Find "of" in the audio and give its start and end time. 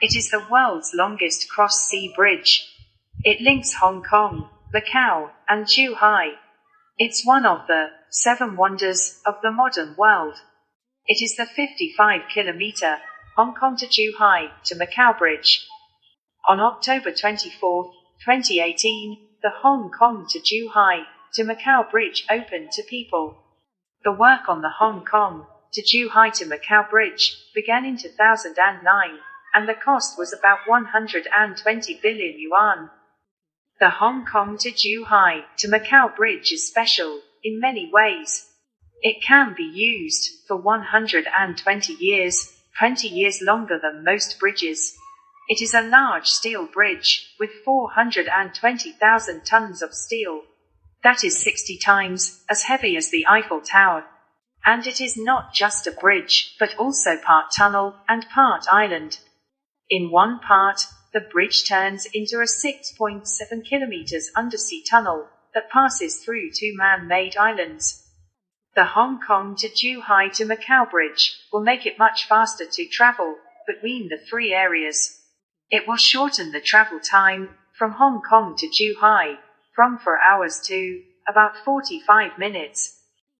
7.44-7.66, 9.26-9.34, 49.82-49.92